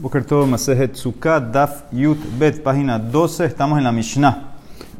Boker 0.00 0.24
todo 0.24 0.46
Masejet 0.46 0.96
Daf 1.52 1.82
Yut 1.92 2.16
Bet, 2.38 2.62
página 2.62 2.98
12, 2.98 3.44
estamos 3.44 3.76
en 3.76 3.84
la 3.84 3.92
Mishnah. 3.92 4.44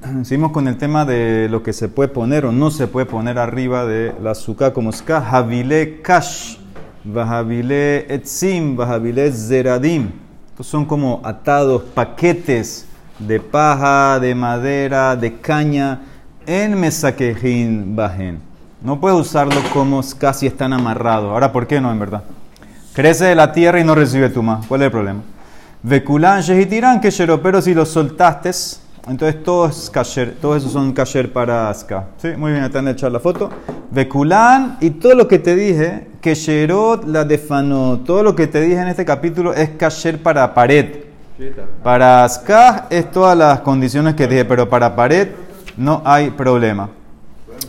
Seguimos 0.24 0.52
con 0.52 0.68
el 0.68 0.76
tema 0.76 1.06
de 1.06 1.48
lo 1.50 1.62
que 1.62 1.72
se 1.72 1.88
puede 1.88 2.10
poner 2.10 2.44
o 2.44 2.52
no 2.52 2.70
se 2.70 2.86
puede 2.86 3.06
poner 3.06 3.38
arriba 3.38 3.86
de 3.86 4.14
la 4.22 4.34
Sukkah 4.34 4.74
como 4.74 4.92
Ska, 4.92 5.26
Havile 5.26 6.02
Kash, 6.02 6.58
Vahavile 7.02 8.12
Etzim, 8.14 8.76
Vahavile 8.76 9.32
Zeradim. 9.32 10.10
Estos 10.50 10.66
son 10.66 10.84
como 10.84 11.22
atados, 11.24 11.80
paquetes 11.94 12.84
de 13.18 13.40
paja, 13.40 14.20
de 14.20 14.34
madera, 14.34 15.16
de 15.16 15.32
caña, 15.40 16.02
en 16.46 16.78
Mesakehin 16.78 17.96
Bajen. 17.96 18.38
No 18.82 19.00
puedes 19.00 19.18
usarlo 19.18 19.62
como 19.72 20.02
casi 20.18 20.46
están 20.46 20.74
amarrados. 20.74 21.30
Ahora, 21.30 21.50
¿por 21.50 21.66
qué 21.66 21.80
no, 21.80 21.90
en 21.90 21.98
verdad? 21.98 22.22
Crece 22.92 23.26
de 23.26 23.34
la 23.34 23.52
tierra 23.52 23.80
y 23.80 23.84
no 23.84 23.94
recibe 23.94 24.30
tuma. 24.30 24.60
¿Cuál 24.66 24.82
es 24.82 24.86
el 24.86 24.90
problema? 24.90 25.20
Veculan, 25.82 26.42
Shehitirán, 26.42 27.00
que 27.00 27.10
pero 27.42 27.62
si 27.62 27.72
los 27.72 27.88
soltaste, 27.88 28.50
entonces 29.08 29.42
todos, 29.42 29.88
kasher, 29.90 30.36
todos 30.40 30.58
esos 30.58 30.72
son 30.72 30.92
kasher 30.92 31.32
para 31.32 31.70
Aska. 31.70 32.06
¿Sí? 32.18 32.28
Muy 32.36 32.52
bien, 32.52 32.64
están 32.64 32.86
echar 32.88 33.10
la 33.12 33.20
foto. 33.20 33.48
Veculan 33.90 34.76
y 34.80 34.90
todo 34.90 35.14
lo 35.14 35.26
que 35.26 35.38
te 35.38 35.54
dije, 35.54 36.08
que 36.20 36.34
Sherot 36.34 37.06
la 37.06 37.24
defano, 37.24 38.00
todo 38.04 38.22
lo 38.22 38.36
que 38.36 38.46
te 38.46 38.60
dije 38.60 38.80
en 38.80 38.88
este 38.88 39.04
capítulo 39.04 39.54
es 39.54 39.70
kasher 39.70 40.22
para 40.22 40.52
pared. 40.52 41.04
Para 41.82 42.24
Aska 42.24 42.86
es 42.90 43.10
todas 43.10 43.36
las 43.36 43.60
condiciones 43.60 44.14
que 44.14 44.26
dije, 44.26 44.44
pero 44.44 44.68
para 44.68 44.94
pared 44.94 45.28
no 45.76 46.02
hay 46.04 46.30
problema. 46.30 46.90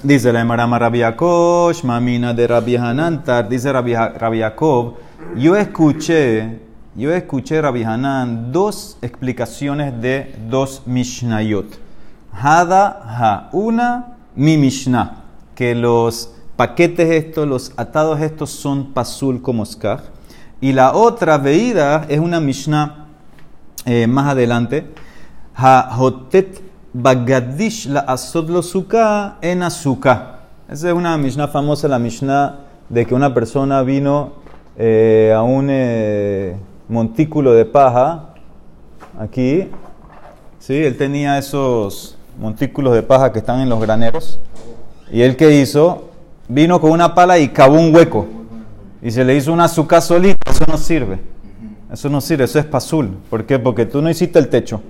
Dice 0.04 0.34
la 0.34 0.42
Emara 0.42 0.66
Rabiakov, 0.66 1.76
Mamina 1.84 2.34
de 2.34 2.48
Rabbi 2.48 2.76
Hanantar, 2.76 3.48
dice 3.48 3.72
Rabbi 3.72 4.40
Yaakov, 4.40 4.96
yo 5.36 5.56
escuché, 5.56 6.60
yo 6.96 7.12
escuché 7.12 7.62
Rabbi 7.62 7.84
Hanan 7.84 8.52
dos 8.52 8.98
explicaciones 9.02 10.02
de 10.02 10.36
dos 10.50 10.84
Mishnayot. 10.86 11.80
Hada 12.34 13.02
ha, 13.06 13.50
una 13.52 14.18
mi 14.36 14.58
Mishnah, 14.58 15.24
que 15.56 15.76
los 15.76 16.34
paquetes 16.56 17.10
estos, 17.10 17.48
los 17.48 17.74
atados 17.78 18.20
estos 18.22 18.50
son 18.50 18.94
pasul 18.94 19.42
como 19.42 19.66
skaj. 19.66 20.02
Y 20.60 20.74
la 20.74 20.94
otra 20.94 21.38
veída 21.38 22.06
es 22.08 22.20
una 22.20 22.40
Mishnah 22.40 23.08
eh, 23.86 24.08
más 24.08 24.28
adelante, 24.28 24.92
ha 25.56 25.98
hotet 25.98 26.62
bagadish 26.94 27.88
la 27.88 28.02
asodlo 28.02 28.62
suka 28.62 29.38
en 29.42 29.64
azúcar. 29.64 30.42
Esa 30.70 30.90
es 30.90 30.94
una 30.94 31.18
Mishnah 31.18 31.48
famosa, 31.48 31.88
la 31.88 32.00
Mishnah 32.00 32.60
de 32.90 33.06
que 33.06 33.16
una 33.16 33.34
persona 33.34 33.82
vino 33.82 34.41
eh, 34.78 35.34
a 35.36 35.42
un 35.42 35.68
eh, 35.70 36.56
montículo 36.88 37.54
de 37.54 37.66
paja, 37.66 38.34
aquí, 39.20 39.68
¿sí? 40.60 40.76
él 40.76 40.98
tenía 40.98 41.38
esos 41.38 42.18
montículos 42.40 42.94
de 42.94 43.04
paja 43.04 43.32
que 43.32 43.40
están 43.40 43.60
en 43.60 43.70
los 43.70 43.82
graneros, 43.82 44.40
y 45.12 45.22
él 45.22 45.36
que 45.36 45.52
hizo, 45.62 46.10
vino 46.48 46.80
con 46.80 46.92
una 46.92 47.14
pala 47.14 47.38
y 47.40 47.50
cavó 47.50 47.76
un 47.76 47.94
hueco, 47.94 48.28
y 49.02 49.12
se 49.12 49.26
le 49.26 49.36
hizo 49.36 49.52
una 49.52 49.66
azúcar 49.66 50.02
solita, 50.02 50.50
eso 50.50 50.66
no 50.68 50.78
sirve, 50.78 51.20
eso 51.92 52.10
no 52.10 52.22
sirve, 52.22 52.46
eso 52.46 52.60
es 52.60 52.66
pasul, 52.66 53.10
¿por 53.30 53.46
qué? 53.46 53.60
Porque 53.60 53.86
tú 53.86 54.02
no 54.02 54.10
hiciste 54.10 54.40
el 54.40 54.48
techo, 54.48 54.82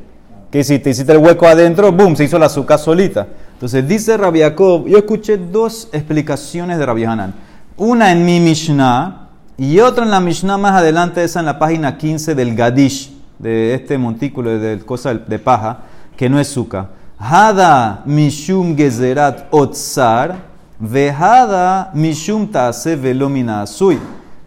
¿qué 0.51 0.59
hiciste? 0.59 0.91
Hiciste 0.91 1.11
el 1.11 1.17
hueco 1.17 1.47
adentro, 1.47 1.91
boom, 1.91 2.15
se 2.15 2.25
hizo 2.25 2.37
la 2.37 2.45
azúcar 2.47 2.77
solita. 2.77 3.27
Entonces 3.53 3.87
dice 3.87 4.17
Rabbi 4.17 4.41
Jacob, 4.41 4.87
yo 4.87 4.97
escuché 4.97 5.37
dos 5.37 5.87
explicaciones 5.93 6.77
de 6.77 6.85
Rabbi 6.85 7.05
Hanan, 7.05 7.33
una 7.77 8.11
en 8.11 8.25
mi 8.25 8.39
Mishnah, 8.39 9.20
y 9.61 9.79
otra 9.79 10.05
en 10.05 10.09
la 10.09 10.19
Mishnah 10.19 10.57
más 10.57 10.71
adelante, 10.71 11.23
esa 11.23 11.39
en 11.39 11.45
la 11.45 11.59
página 11.59 11.95
15 11.95 12.33
del 12.33 12.55
Gadish, 12.55 13.13
de 13.37 13.75
este 13.75 13.95
montículo 13.95 14.57
de, 14.57 14.79
cosa 14.79 15.13
de 15.13 15.37
paja, 15.37 15.81
que 16.17 16.27
no 16.27 16.39
es 16.39 16.47
suka. 16.47 16.89
Hada 17.19 18.01
mishum 18.05 18.75
gezerat 18.75 19.49
otzar, 19.51 20.37
vehada 20.79 21.91
mishum 21.93 22.47
taase 22.47 22.95
velomina 22.95 23.61
asui. 23.61 23.99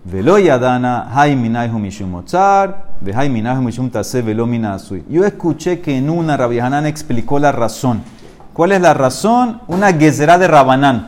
Velo 0.05 0.37
yadana 0.37 1.09
mishum 1.79 2.13
otzar, 2.17 2.87
vehaiminaihu 3.01 3.63
mishum 3.63 3.89
taase 3.89 4.21
velomina 4.21 4.75
asui. 4.75 5.05
Yo 5.09 5.25
escuché 5.25 5.81
que 5.81 5.97
en 5.97 6.11
una 6.11 6.37
Rabbi 6.37 6.59
Hanan 6.59 6.87
explicó 6.87 7.39
la 7.39 7.53
razón. 7.53 8.03
¿Cuál 8.53 8.73
es 8.73 8.81
la 8.81 8.95
razón? 8.95 9.61
Una 9.69 9.93
gezerat 9.93 10.41
de 10.41 10.49
Rabanán. 10.49 11.07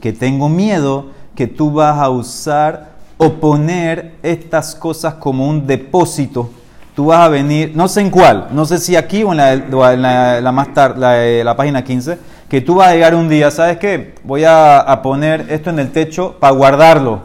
Que 0.00 0.12
tengo 0.12 0.48
miedo 0.48 1.12
que 1.36 1.46
tú 1.46 1.70
vas 1.70 1.96
a 1.96 2.10
usar 2.10 2.93
o 3.16 3.34
poner 3.34 4.14
estas 4.22 4.74
cosas 4.74 5.14
como 5.14 5.48
un 5.48 5.66
depósito. 5.66 6.50
Tú 6.94 7.06
vas 7.06 7.20
a 7.20 7.28
venir, 7.28 7.72
no 7.74 7.88
sé 7.88 8.02
en 8.02 8.10
cuál, 8.10 8.48
no 8.52 8.64
sé 8.64 8.78
si 8.78 8.94
aquí 8.94 9.24
o 9.24 9.32
en 9.32 9.38
la, 9.38 10.52
más 10.52 10.72
tarde, 10.74 11.42
la, 11.42 11.56
página 11.56 11.82
15, 11.82 12.18
que 12.48 12.60
tú 12.60 12.76
vas 12.76 12.88
a 12.88 12.92
llegar 12.92 13.16
un 13.16 13.28
día, 13.28 13.50
¿sabes 13.50 13.78
qué? 13.78 14.14
Voy 14.22 14.44
a, 14.46 15.00
poner 15.02 15.46
esto 15.50 15.70
en 15.70 15.80
el 15.80 15.90
techo 15.90 16.36
para 16.38 16.52
guardarlo. 16.54 17.20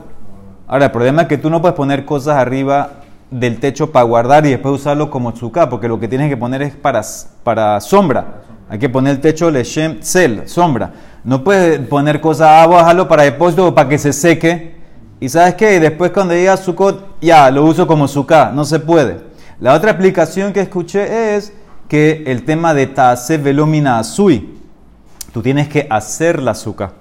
Ahora, 0.68 0.86
el 0.86 0.92
problema 0.92 1.24
es 1.24 1.28
que 1.28 1.38
tú 1.38 1.52
no 1.52 1.62
puedes 1.62 1.76
poner 1.76 2.04
cosas 2.04 2.38
arriba 2.38 2.90
del 3.30 3.60
techo 3.60 3.92
para 3.92 4.06
guardar 4.06 4.46
y 4.48 4.50
después 4.50 4.74
usarlo 4.74 5.12
como 5.12 5.34
tzuka, 5.34 5.70
porque 5.70 5.88
lo 5.88 6.00
que 6.00 6.08
tienes 6.08 6.30
que 6.30 6.38
poner 6.38 6.64
es 6.64 6.76
para, 6.76 7.02
para 7.44 7.80
sombra. 7.80 8.42
Hay 8.70 8.80
que 8.80 8.90
poner 8.90 9.16
el 9.16 9.22
techo 9.22 9.52
leshem 9.52 10.02
cel, 10.02 10.48
sombra. 10.48 10.94
No 11.24 11.44
puedes 11.44 11.80
poner 11.88 12.22
cosas 12.22 12.50
abajo 12.50 13.08
para 13.08 13.24
depósito 13.24 13.68
o 13.68 13.76
para 13.76 13.88
que 13.88 14.00
se 14.00 14.14
seque 14.14 14.79
y 15.20 15.28
sabes 15.30 15.56
qué, 15.56 15.80
después 15.80 16.12
cuando 16.12 16.34
llega 16.34 16.56
Sukkot, 16.56 17.20
ya, 17.22 17.52
lo 17.52 17.66
uso 17.66 17.86
como 17.86 18.08
Sukkah, 18.08 18.52
no 18.54 18.64
se 18.64 18.80
puede. 18.80 19.20
La 19.60 19.74
otra 19.74 19.92
explicación 19.92 20.54
que 20.54 20.62
escuché 20.62 21.36
es 21.36 21.52
que 21.90 22.24
el 22.26 22.46
tema 22.46 22.74
de 22.74 22.88
Taase 22.88 23.38
Velomina 23.38 24.00
Asui, 24.00 24.58
tú 25.34 25.42
tienes 25.42 25.68
que 25.68 25.86
hacer 25.90 26.42
la 26.42 26.56
Sukkah. 26.56 26.94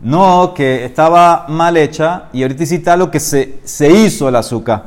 No 0.00 0.52
que 0.54 0.84
estaba 0.84 1.46
mal 1.48 1.76
hecha 1.76 2.24
y 2.32 2.42
ahorita 2.42 2.62
hiciste 2.62 2.96
lo 2.96 3.10
que 3.10 3.20
se, 3.20 3.60
se 3.64 3.90
hizo 3.90 4.30
la 4.30 4.42
Sukkah. 4.42 4.84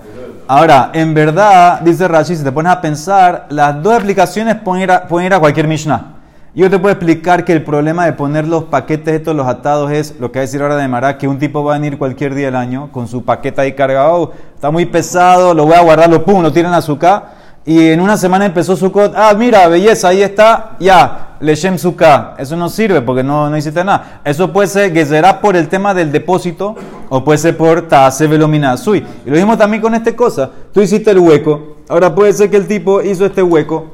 Ahora, 0.48 0.90
en 0.94 1.14
verdad, 1.14 1.82
dice 1.82 2.08
Rashi, 2.08 2.36
si 2.36 2.44
te 2.44 2.52
pones 2.52 2.72
a 2.72 2.82
pensar, 2.82 3.46
las 3.50 3.84
dos 3.84 3.94
explicaciones 3.94 4.56
pueden 4.56 4.84
ir 4.84 4.92
a, 4.92 5.08
pueden 5.08 5.28
ir 5.28 5.34
a 5.36 5.40
cualquier 5.40 5.68
Mishnah. 5.68 6.19
Yo 6.56 6.68
te 6.68 6.80
puedo 6.80 6.92
explicar 6.92 7.46
que 7.46 7.54
el 7.54 7.64
problema 7.64 8.06
de 8.06 8.14
poner 8.14 8.48
los 8.48 8.64
paquetes 8.64 9.14
estos, 9.14 9.36
los 9.36 9.46
atados, 9.46 9.92
es 9.92 10.16
lo 10.20 10.32
que 10.32 10.40
va 10.40 10.42
a 10.42 10.46
decir 10.48 10.62
ahora 10.64 10.78
de 10.78 10.88
Mará, 10.88 11.20
que 11.20 11.28
un 11.28 11.38
tipo 11.38 11.64
va 11.64 11.76
a 11.76 11.78
venir 11.78 12.00
cualquier 12.00 12.34
día 12.34 12.48
del 12.48 12.56
año 12.56 12.90
con 12.92 13.08
su 13.08 13.24
paquete 13.24 13.62
ahí 13.62 13.74
cargado, 13.74 14.14
oh, 14.14 14.32
está 14.56 14.72
muy 14.72 14.88
pesado, 14.88 15.54
lo 15.54 15.66
voy 15.66 15.76
a 15.76 15.82
guardar, 15.82 16.10
lo 16.10 16.26
pum, 16.26 16.42
lo 16.42 16.52
tiran 16.52 16.74
a 16.74 16.82
su 16.82 16.98
K, 16.98 17.24
y 17.66 17.90
en 17.90 18.00
una 18.02 18.18
semana 18.18 18.48
empezó 18.48 18.76
su 18.76 18.92
cot, 18.92 19.14
ah, 19.16 19.32
mira, 19.38 19.68
belleza, 19.68 20.08
ahí 20.08 20.24
está, 20.24 20.76
ya, 20.80 21.36
lechem 21.40 21.78
su 21.78 21.96
K. 21.96 22.34
Eso 22.40 22.56
no 22.56 22.68
sirve 22.68 23.02
porque 23.02 23.22
no, 23.22 23.48
no 23.48 23.56
hiciste 23.56 23.84
nada. 23.84 24.22
Eso 24.26 24.52
puede 24.52 24.70
ser 24.70 24.92
que 24.92 25.06
será 25.06 25.40
por 25.40 25.56
el 25.56 25.68
tema 25.68 25.94
del 25.94 26.12
depósito 26.12 26.76
o 27.10 27.24
puede 27.24 27.38
ser 27.38 27.56
por 27.58 27.88
taase 27.88 28.26
velomina 28.26 28.76
sui. 28.76 29.06
Y 29.24 29.30
lo 29.30 29.36
mismo 29.36 29.56
también 29.56 29.84
con 29.84 29.94
esta 29.94 30.16
cosa, 30.16 30.50
tú 30.74 30.82
hiciste 30.82 31.12
el 31.12 31.20
hueco, 31.20 31.78
ahora 31.90 32.16
puede 32.16 32.34
ser 32.34 32.50
que 32.50 32.58
el 32.58 32.66
tipo 32.66 33.04
hizo 33.04 33.24
este 33.24 33.44
hueco, 33.44 33.86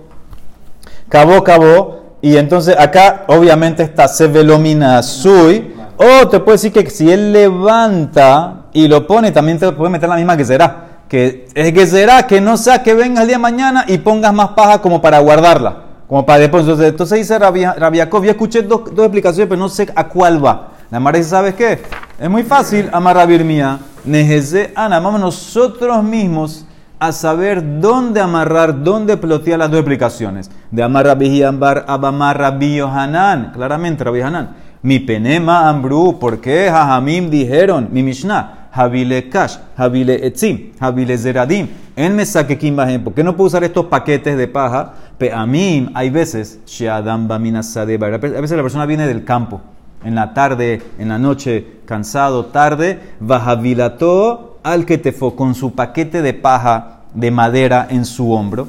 cavó, 1.10 1.44
cavó, 1.44 2.05
y 2.26 2.38
entonces 2.38 2.76
acá 2.80 3.26
obviamente 3.28 3.84
está 3.84 4.08
Sevelomina 4.08 5.04
Sui. 5.04 5.76
O 5.96 6.28
te 6.28 6.40
puede 6.40 6.56
decir 6.56 6.72
que 6.72 6.90
si 6.90 7.12
él 7.12 7.32
levanta 7.32 8.64
y 8.74 8.88
lo 8.88 9.06
pone, 9.06 9.32
también 9.32 9.60
te 9.60 9.72
puede 9.74 9.92
meter 9.92 10.10
la 10.10 10.16
misma 10.16 10.36
que 10.36 10.44
será. 10.44 11.04
Que 11.08 11.46
es 11.54 11.72
que 11.72 11.86
será 11.86 12.26
que 12.26 12.42
no 12.42 12.58
sea 12.58 12.82
que 12.82 12.96
venga 12.96 13.22
el 13.22 13.28
día 13.28 13.36
de 13.38 13.44
mañana 13.44 13.86
y 13.88 14.00
pongas 14.00 14.34
más 14.34 14.50
paja 14.50 14.82
como 14.82 15.04
para 15.04 15.20
guardarla. 15.20 15.84
Como 16.08 16.26
para 16.26 16.40
después. 16.40 16.68
Entonces, 16.68 17.20
dice 17.20 17.38
Rabiakov, 17.38 18.24
yo 18.24 18.32
escuché 18.32 18.64
dos, 18.64 18.86
dos, 18.86 19.06
explicaciones, 19.06 19.48
pero 19.48 19.60
no 19.60 19.70
sé 19.70 19.88
a 19.96 20.08
cuál 20.08 20.44
va. 20.44 20.70
La 20.90 21.00
madre 21.00 21.20
dice, 21.20 21.30
¿sabes 21.30 21.54
qué? 21.54 21.80
Es 22.20 22.28
muy 22.28 22.42
fácil, 22.42 22.90
amar 22.92 23.20
a 23.20 23.28
Mía. 23.28 23.78
Nejeze 24.04 24.72
Ana, 24.76 25.00
vamos 25.00 25.22
nosotros 25.22 26.04
mismos 26.04 26.65
a 27.00 27.12
saber 27.12 27.80
dónde 27.82 28.22
amarrar, 28.22 28.84
dónde 28.84 29.18
plotear 29.18 29.60
las 29.60 29.70
dos 29.70 29.80
explicaciones. 29.80 30.50
De 30.72 30.84
amar 30.84 31.06
Rabbi 31.06 31.44
Ambar, 31.44 31.86
Abamar 31.88 32.38
Rabbi 32.38 32.76
Yohanan. 32.76 33.52
Claramente, 33.54 34.04
Rabbi 34.04 34.22
Hanan. 34.22 34.56
Mi 34.82 35.00
penema 35.00 35.68
ambru, 35.68 36.20
¿por 36.20 36.40
qué? 36.40 36.70
Jajamim 36.70 37.32
dijeron, 37.32 37.90
mi 37.92 38.04
Mishnah, 38.04 38.70
Habile 38.72 39.30
Kash, 39.30 39.58
Habile 39.76 40.28
Etzim, 40.28 40.74
Habile 40.80 41.18
Zeradim. 41.18 41.68
En 41.96 42.16
me 42.16 42.26
saque 42.26 42.56
¿por 43.04 43.14
qué 43.14 43.24
no 43.24 43.36
puedo 43.36 43.48
usar 43.48 43.64
estos 43.64 43.86
paquetes 43.86 44.38
de 44.38 44.48
paja? 44.48 44.94
Pe 45.18 45.32
mí 45.48 45.90
hay 45.94 46.10
veces, 46.10 46.60
Sheadam 46.68 47.28
Bamina 47.28 47.62
A 47.62 47.86
veces 47.86 48.52
la 48.52 48.62
persona 48.62 48.86
viene 48.86 49.08
del 49.08 49.24
campo, 49.24 49.62
en 50.04 50.14
la 50.14 50.34
tarde, 50.34 50.82
en 51.00 51.08
la 51.08 51.18
noche, 51.18 51.66
cansado, 51.86 52.46
tarde, 52.48 53.00
Vahavilato 53.22 54.55
al 54.66 54.84
que 54.84 54.98
te 54.98 55.12
fue 55.12 55.36
con 55.36 55.54
su 55.54 55.74
paquete 55.74 56.24
de 56.24 56.34
paja 56.34 57.02
de 57.14 57.30
madera 57.30 57.86
en 57.88 58.04
su 58.04 58.32
hombro. 58.32 58.68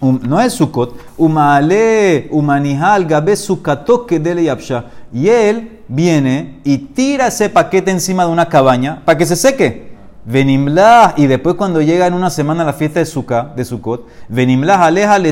Um, 0.00 0.18
no 0.24 0.40
es 0.40 0.52
Sukkot, 0.52 0.96
umale, 1.16 2.26
umanihal, 2.32 3.06
gabe 3.06 3.36
sukatoke 3.36 4.18
dele 4.18 4.42
yapsha. 4.42 4.86
Y 5.14 5.28
él 5.28 5.80
viene 5.86 6.58
y 6.64 6.78
tira 6.78 7.28
ese 7.28 7.48
paquete 7.48 7.92
encima 7.92 8.26
de 8.26 8.32
una 8.32 8.48
cabaña 8.48 9.02
para 9.04 9.16
que 9.16 9.26
se 9.26 9.36
seque. 9.36 9.94
Venimlah, 10.24 11.14
y 11.16 11.28
después 11.28 11.54
cuando 11.54 11.80
llega 11.80 12.08
en 12.08 12.12
una 12.12 12.30
semana 12.30 12.64
la 12.64 12.72
fiesta 12.72 12.98
de 12.98 13.06
Sukkah, 13.06 13.52
de 13.54 13.64
Sukkot, 13.64 14.08
Venimlah 14.28 14.84
aleja 14.84 15.20
le 15.20 15.30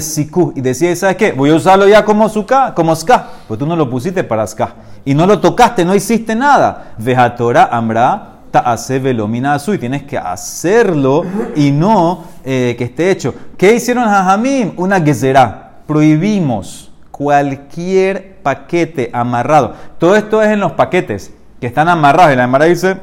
y 0.54 0.60
decía, 0.60 0.94
¿sabes 0.94 1.16
qué? 1.16 1.32
Voy 1.32 1.50
a 1.50 1.56
usarlo 1.56 1.88
ya 1.88 2.04
como 2.04 2.28
Sukkah, 2.28 2.74
como 2.74 2.94
Ska, 2.94 3.28
pues 3.48 3.58
tú 3.58 3.66
no 3.66 3.74
lo 3.74 3.90
pusiste 3.90 4.22
para 4.22 4.46
Ska, 4.46 4.76
y 5.04 5.14
no 5.14 5.26
lo 5.26 5.40
tocaste, 5.40 5.84
no 5.84 5.96
hiciste 5.96 6.36
nada. 6.36 6.94
Vejatora 6.98 7.64
Amra, 7.72 8.33
y 9.74 9.78
tienes 9.78 10.02
que 10.04 10.18
hacerlo 10.18 11.24
y 11.56 11.70
no 11.70 12.24
eh, 12.44 12.74
que 12.78 12.84
esté 12.84 13.10
hecho. 13.10 13.34
¿Qué 13.56 13.74
hicieron 13.74 14.04
Jajamim? 14.04 14.72
Una 14.76 15.00
gezerá, 15.00 15.78
prohibimos 15.86 16.92
cualquier 17.10 18.36
paquete 18.42 19.10
amarrado. 19.12 19.74
Todo 19.98 20.16
esto 20.16 20.42
es 20.42 20.48
en 20.48 20.60
los 20.60 20.72
paquetes 20.72 21.32
que 21.60 21.66
están 21.66 21.88
amarrados, 21.88 22.32
y 22.34 22.36
la 22.36 22.44
Amara 22.44 22.66
dice 22.66 22.96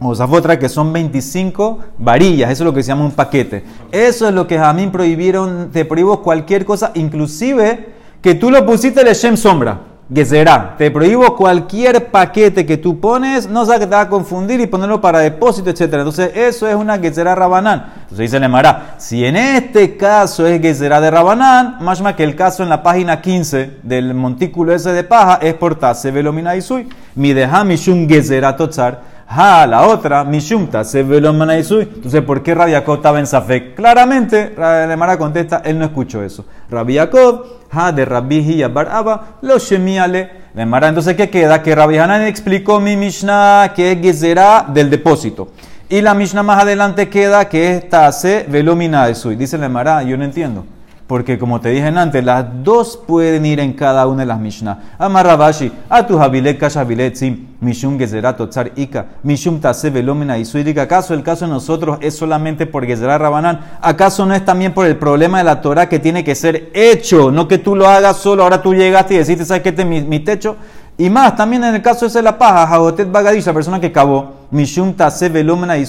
o 0.00 0.10
otra 0.10 0.58
que 0.58 0.68
son 0.68 0.92
25 0.92 1.78
varillas, 1.98 2.50
eso 2.50 2.62
es 2.62 2.66
lo 2.66 2.72
que 2.72 2.82
se 2.82 2.88
llama 2.88 3.04
un 3.04 3.10
paquete. 3.10 3.64
Eso 3.90 4.28
es 4.28 4.34
lo 4.34 4.46
que 4.46 4.58
Jamín 4.58 4.92
prohibieron, 4.92 5.70
te 5.72 5.84
prohíbo 5.84 6.22
cualquier 6.22 6.64
cosa, 6.64 6.92
inclusive 6.94 7.94
que 8.22 8.34
tú 8.34 8.50
lo 8.50 8.64
pusiste 8.64 9.02
de 9.02 9.12
Shem 9.14 9.36
sombra, 9.36 9.80
será 10.24 10.74
Te 10.78 10.90
prohíbo 10.90 11.36
cualquier 11.36 12.10
paquete 12.10 12.64
que 12.64 12.78
tú 12.78 12.98
pones, 12.98 13.46
no 13.46 13.66
que 13.66 13.86
te 13.86 13.94
va 13.94 14.02
a 14.02 14.08
confundir 14.08 14.58
y 14.60 14.66
ponerlo 14.66 15.00
para 15.00 15.18
depósito, 15.18 15.68
etc. 15.68 15.82
Entonces, 15.82 16.30
eso 16.34 16.66
es 16.66 16.74
una 16.74 16.98
será 17.12 17.34
Rabanán. 17.34 17.92
Entonces 18.02 18.18
dice 18.18 18.40
Lemara, 18.40 18.94
si 18.96 19.24
en 19.24 19.36
este 19.36 19.96
caso 19.96 20.46
es 20.46 20.78
será 20.78 21.00
de 21.00 21.10
Rabanán, 21.10 21.76
más 21.80 22.00
que 22.14 22.24
el 22.24 22.34
caso 22.34 22.62
en 22.62 22.70
la 22.70 22.82
página 22.82 23.20
15 23.20 23.78
del 23.82 24.14
montículo 24.14 24.74
ese 24.74 24.92
de 24.92 25.04
paja 25.04 25.40
es 25.42 25.54
por 25.54 25.74
Tase 25.74 26.10
Velomina 26.10 26.56
Isui, 26.56 26.88
mi 27.14 27.34
deja 27.34 27.64
Mishum 27.64 28.08
Gezerá 28.08 28.56
Totzar. 28.56 29.17
Ha, 29.30 29.66
la 29.66 29.86
otra, 29.86 30.24
Mishumta, 30.24 30.84
se 30.84 31.00
Entonces, 31.00 32.22
¿por 32.22 32.42
qué 32.42 32.54
Rabbi 32.54 32.72
Jacob 32.72 32.96
estaba 32.96 33.18
en 33.18 33.26
Safek? 33.26 33.74
Claramente, 33.74 34.54
Mara 34.56 35.18
contesta, 35.18 35.60
él 35.66 35.78
no 35.78 35.84
escuchó 35.84 36.22
eso. 36.22 36.46
Rabbi 36.70 36.96
Jacob, 36.96 37.44
ha 37.70 37.92
de 37.92 38.06
Rabbi 38.06 38.38
Hiya 38.38 38.68
Bar 38.68 38.88
Abba, 38.90 39.38
lo 39.42 39.58
shemiale. 39.58 40.30
Mara, 40.66 40.88
entonces, 40.88 41.14
¿qué 41.14 41.28
queda? 41.28 41.62
Que 41.62 41.74
Rabbi 41.74 41.98
Hanan 41.98 42.22
explicó 42.22 42.80
mi 42.80 42.96
Mishnah 42.96 43.74
que 43.76 43.92
es 43.92 44.00
Gezerá 44.00 44.64
del 44.66 44.88
depósito. 44.88 45.50
Y 45.90 46.00
la 46.00 46.14
Mishnah 46.14 46.42
más 46.42 46.62
adelante 46.62 47.10
queda 47.10 47.50
que 47.50 47.76
es 47.76 47.88
Tase 47.88 48.46
velomina 48.48 49.08
Dice 49.08 49.58
Mara, 49.68 50.02
yo 50.04 50.16
no 50.16 50.24
entiendo. 50.24 50.64
Porque 51.08 51.38
como 51.38 51.58
te 51.58 51.70
dije 51.70 51.86
antes, 51.86 52.22
las 52.22 52.44
dos 52.62 53.00
pueden 53.06 53.46
ir 53.46 53.60
en 53.60 53.72
cada 53.72 54.06
una 54.06 54.20
de 54.20 54.26
las 54.26 54.38
Mishnah. 54.38 54.92
Amar 54.98 55.24
Rabashi, 55.24 55.72
tu 56.06 56.20
habilet 56.20 56.58
kashabilet 56.58 57.16
sim, 57.16 57.46
mishum 57.62 57.98
gezerato 57.98 58.46
tzar 58.46 58.72
ika, 58.76 59.06
mishum 59.22 59.58
tase 59.58 59.88
velomina 59.88 60.36
y 60.36 60.44
¿Acaso 60.78 61.14
el 61.14 61.22
caso 61.22 61.46
de 61.46 61.50
nosotros 61.50 61.96
es 62.02 62.14
solamente 62.14 62.66
por 62.66 62.84
gezerat 62.84 63.22
rabanán? 63.22 63.78
¿Acaso 63.80 64.26
no 64.26 64.34
es 64.34 64.44
también 64.44 64.74
por 64.74 64.84
el 64.84 64.98
problema 64.98 65.38
de 65.38 65.44
la 65.44 65.62
Torah 65.62 65.88
que 65.88 65.98
tiene 65.98 66.22
que 66.22 66.34
ser 66.34 66.70
hecho? 66.74 67.30
No 67.30 67.48
que 67.48 67.56
tú 67.56 67.74
lo 67.74 67.88
hagas 67.88 68.18
solo, 68.18 68.42
ahora 68.42 68.60
tú 68.60 68.74
llegaste 68.74 69.14
y 69.14 69.16
deciste, 69.16 69.46
¿sabes 69.46 69.62
qué? 69.62 69.70
Este 69.70 69.82
es 69.82 70.06
mi, 70.06 70.20
techo. 70.20 70.56
Y 70.98 71.08
más, 71.08 71.36
también 71.36 71.64
en 71.64 71.74
el 71.74 71.80
caso 71.80 72.04
ese 72.04 72.18
de 72.18 72.24
la 72.24 72.36
paja, 72.36 72.66
Jagotet 72.66 73.10
Bagadish, 73.10 73.46
la 73.46 73.54
persona 73.54 73.80
que 73.80 73.90
cavó, 73.90 74.34
Mishum 74.50 74.92
Tase 74.92 75.30
Velomena 75.30 75.78
y 75.78 75.86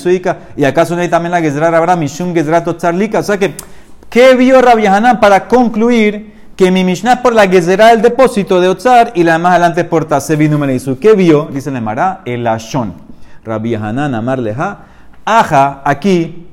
y 0.56 0.64
acaso 0.64 0.96
no 0.96 1.02
hay 1.02 1.10
también 1.10 1.32
la 1.32 1.42
Gezerá 1.42 1.70
Rabra, 1.72 1.98
Mishum 1.98 2.34
Gezerato 2.34 2.78
Tzarlika, 2.78 3.20
o 3.20 3.24
sea 3.24 3.38
que 3.38 3.54
¿Qué 4.10 4.34
vio 4.34 4.60
Rabbi 4.60 4.88
Hanan 4.88 5.20
para 5.20 5.48
concluir 5.48 6.34
que 6.56 6.72
mi 6.72 6.84
Mishnah 6.84 7.22
por 7.22 7.36
la 7.36 7.48
Gezerá 7.48 7.90
del 7.90 8.02
depósito 8.02 8.60
de 8.60 8.68
Otzar 8.68 9.12
y 9.14 9.24
la 9.24 9.38
más 9.38 9.52
adelante 9.52 9.84
por 9.84 10.06
Tasevi 10.06 10.50
Numerizu? 10.50 10.98
¿Qué 10.98 11.14
vio? 11.14 11.48
Dice 11.54 11.70
el 11.70 11.80
Mará, 11.80 12.22
el 12.26 12.48
Ashon. 12.48 12.96
Rabbi 13.44 13.76
Hanan 13.76 14.16
Amar. 14.16 14.40
Aja, 15.26 15.84
aquí, 15.86 16.48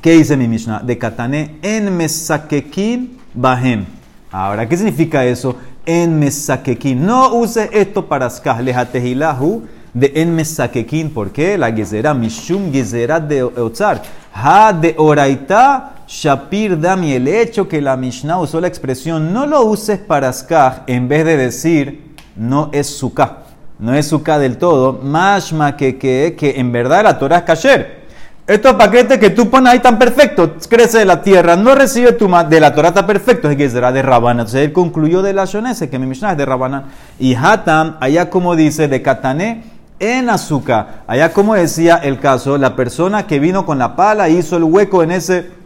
¿qué 0.00 0.12
dice 0.12 0.36
mi 0.36 0.46
Mishnah? 0.46 0.82
De 0.84 0.96
Katane 0.96 1.56
en 1.62 1.96
Mesakekin 1.96 3.18
Bahem. 3.34 3.86
Ahora, 4.30 4.68
¿qué 4.68 4.76
significa 4.76 5.24
eso? 5.24 5.56
En 5.84 6.16
Mesakekin. 6.16 7.04
No 7.04 7.34
use 7.34 7.70
esto 7.72 8.06
para 8.06 8.30
Skah. 8.30 8.62
Lejatehilahu 8.62 9.64
de 9.94 10.12
en 10.14 10.32
Mesakekin. 10.32 11.10
¿Por 11.10 11.32
qué? 11.32 11.58
La 11.58 11.72
Gezerá, 11.72 12.14
Mishum 12.14 12.70
Gezerá 12.70 13.18
de 13.18 13.42
Otzar. 13.42 14.00
Ha 14.32 14.72
de 14.72 14.94
Oraita 14.96 15.93
Shapir 16.06 16.78
Dami, 16.78 17.12
el 17.12 17.28
hecho 17.28 17.66
que 17.66 17.80
la 17.80 17.96
Mishnah 17.96 18.38
usó 18.38 18.60
la 18.60 18.68
expresión 18.68 19.32
no 19.32 19.46
lo 19.46 19.62
uses 19.64 19.98
para 19.98 20.32
skah 20.32 20.84
en 20.86 21.08
vez 21.08 21.24
de 21.24 21.36
decir 21.36 22.14
no 22.36 22.70
es 22.72 22.86
sukkah, 22.86 23.38
no 23.78 23.94
es 23.94 24.08
sukkah 24.08 24.38
del 24.38 24.58
todo, 24.58 25.00
mashma 25.02 25.76
que, 25.76 25.98
que, 25.98 26.36
que 26.38 26.58
en 26.58 26.72
verdad 26.72 27.04
la 27.04 27.18
Torah 27.18 27.38
es 27.38 27.42
kasher. 27.44 28.04
Estos 28.46 28.74
paquetes 28.74 29.18
que 29.18 29.30
tú 29.30 29.48
pones 29.48 29.72
ahí 29.72 29.78
tan 29.78 29.98
perfectos, 29.98 30.68
crece 30.68 30.98
de 30.98 31.06
la 31.06 31.22
tierra, 31.22 31.56
no 31.56 31.74
recibe 31.74 32.12
tu 32.12 32.28
de 32.28 32.60
la 32.60 32.74
Torah 32.74 32.88
está 32.88 33.06
perfecto, 33.06 33.48
es 33.48 33.56
que 33.56 33.70
será 33.70 33.90
de 33.90 34.02
Rabanan. 34.02 34.40
Entonces 34.40 34.66
él 34.66 34.72
concluyó 34.74 35.22
de 35.22 35.32
la 35.32 35.46
Shonese, 35.46 35.88
que 35.88 35.98
mi 35.98 36.04
Mishnah 36.04 36.32
es 36.32 36.36
de 36.36 36.44
Rabanan. 36.44 36.84
Y 37.18 37.34
Hatam, 37.34 37.96
allá 38.00 38.28
como 38.28 38.54
dice, 38.54 38.86
de 38.86 39.00
Katané, 39.00 39.62
en 39.98 40.28
azúcar. 40.28 41.04
Allá 41.06 41.32
como 41.32 41.54
decía 41.54 41.96
el 41.96 42.20
caso, 42.20 42.58
la 42.58 42.76
persona 42.76 43.26
que 43.26 43.38
vino 43.38 43.64
con 43.64 43.78
la 43.78 43.96
pala 43.96 44.28
hizo 44.28 44.58
el 44.58 44.64
hueco 44.64 45.02
en 45.02 45.12
ese 45.12 45.63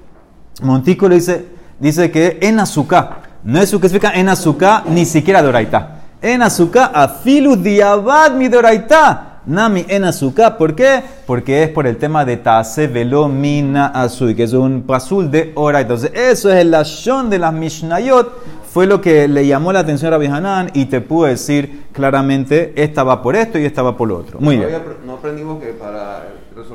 Montículo 0.62 1.14
dice, 1.14 1.46
dice 1.78 2.10
que 2.10 2.38
en 2.40 2.58
azúcar, 2.60 3.22
no 3.44 3.60
es 3.60 3.70
que 3.70 3.76
significa 3.76 4.12
en 4.12 4.28
azúcar, 4.28 4.84
ni 4.88 5.04
siquiera 5.04 5.42
doraita. 5.42 6.00
En 6.20 6.42
azúcar, 6.42 6.90
afilu 6.94 7.56
diabad 7.56 8.32
mi 8.32 8.48
doraita. 8.48 9.24
Nami 9.46 9.86
en 9.88 10.04
azúcar, 10.04 10.58
¿por 10.58 10.74
qué? 10.74 11.02
Porque 11.26 11.62
es 11.62 11.70
por 11.70 11.86
el 11.86 11.96
tema 11.96 12.24
de 12.26 12.36
tase 12.36 12.86
velomina 12.86 13.86
azul, 13.86 14.36
que 14.36 14.42
es 14.42 14.52
un 14.52 14.82
pasul 14.82 15.30
de 15.30 15.52
ora. 15.54 15.80
Entonces, 15.80 16.10
eso 16.14 16.52
es 16.52 16.56
el 16.56 16.70
lashon 16.70 17.30
de 17.30 17.38
las 17.38 17.54
Mishnayot, 17.54 18.30
fue 18.70 18.86
lo 18.86 19.00
que 19.00 19.26
le 19.26 19.46
llamó 19.46 19.72
la 19.72 19.80
atención 19.80 20.12
a 20.12 20.18
Rabbi 20.18 20.70
y 20.74 20.84
te 20.86 21.00
puedo 21.00 21.30
decir 21.30 21.86
claramente, 21.92 22.74
esta 22.76 23.02
va 23.04 23.22
por 23.22 23.36
esto 23.36 23.58
y 23.58 23.64
esta 23.64 23.82
va 23.82 23.96
por 23.96 24.08
lo 24.08 24.18
otro. 24.18 24.38
Muy 24.38 24.58
bien. 24.58 24.68
No 25.06 25.14
aprendimos 25.14 25.62
que 25.62 25.68
para 25.68 26.26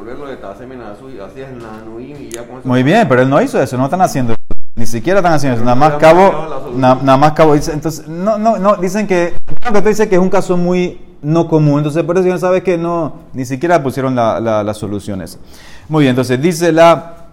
de 0.03 1.23
hacías 1.23 1.51
Nanuim 1.51 2.15
y 2.21 2.29
ya 2.29 2.45
con 2.47 2.59
eso. 2.59 2.67
Muy 2.67 2.83
bien, 2.83 3.07
pero 3.07 3.21
él 3.21 3.29
no 3.29 3.41
hizo 3.41 3.61
eso, 3.61 3.77
no 3.77 3.85
están 3.85 4.01
haciendo. 4.01 4.35
Ni 4.75 4.85
siquiera 4.85 5.19
están 5.19 5.33
haciendo 5.33 5.55
eso, 5.55 5.63
nada 5.63 5.75
más 5.75 5.93
cabo, 5.93 6.73
nada 6.75 7.17
más 7.17 7.33
cabo. 7.33 7.55
Entonces, 7.55 8.07
no, 8.07 8.37
no, 8.37 8.57
no, 8.57 8.75
dicen 8.77 9.07
que, 9.07 9.35
que 9.71 9.81
tú 9.81 9.87
dices 9.87 10.07
que 10.07 10.15
es 10.15 10.21
un 10.21 10.29
caso 10.29 10.57
muy 10.57 10.99
no 11.21 11.47
común. 11.47 11.79
Entonces, 11.79 12.03
por 12.03 12.17
eso 12.17 12.27
ya 12.27 12.37
sabes 12.37 12.63
que 12.63 12.77
no, 12.77 13.13
ni 13.33 13.45
siquiera 13.45 13.81
pusieron 13.81 14.15
la, 14.15 14.39
la, 14.39 14.63
las 14.63 14.77
soluciones. 14.77 15.39
Muy 15.87 16.03
bien, 16.03 16.11
entonces 16.11 16.41
dice 16.41 16.71
la 16.71 17.27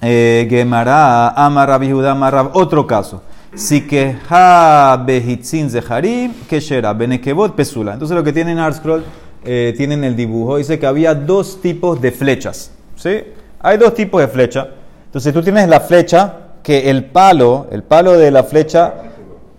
eh, 0.00 0.46
Gemara, 0.48 1.28
Amar 1.30 1.70
Amarab, 1.70 2.50
otro 2.54 2.86
caso. 2.86 3.22
Si 3.54 3.86
que 3.86 4.16
ha 4.30 5.02
behitzin 5.04 5.68
zeharim, 5.68 6.32
que 6.48 6.60
shera, 6.60 6.92
benekebot 6.92 7.54
pesula. 7.54 7.92
Entonces, 7.92 8.16
lo 8.16 8.22
que 8.22 8.32
tienen 8.32 8.58
Arscroll, 8.58 9.04
eh, 9.44 9.74
tienen 9.76 10.04
el 10.04 10.16
dibujo, 10.16 10.56
dice 10.56 10.78
que 10.78 10.86
había 10.86 11.14
dos 11.14 11.60
tipos 11.60 12.00
de 12.00 12.12
flechas. 12.12 12.72
¿Sí? 12.96 13.22
Hay 13.60 13.78
dos 13.78 13.94
tipos 13.94 14.20
de 14.20 14.28
flecha. 14.28 14.68
Entonces, 15.06 15.32
tú 15.32 15.42
tienes 15.42 15.68
la 15.68 15.80
flecha 15.80 16.34
que 16.62 16.90
el 16.90 17.06
palo, 17.06 17.66
el 17.72 17.82
palo 17.82 18.12
de 18.12 18.30
la 18.30 18.44
flecha, 18.44 18.94